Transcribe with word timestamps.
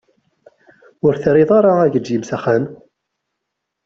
Ur 1.05 1.13
d-terriḍ 1.15 1.49
ara 1.57 1.71
agelzim 1.85 2.23
s 2.25 2.31
axxam. 2.35 2.63